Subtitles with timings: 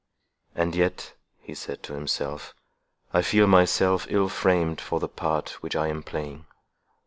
[0.55, 2.55] "And yet," he said to himself,
[3.13, 6.47] "I feel myself ill framed for the part which I am playing.